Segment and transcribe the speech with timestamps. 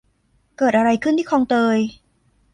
[0.57, 1.77] เกิดอะไรขึ้นที่คลองเตย?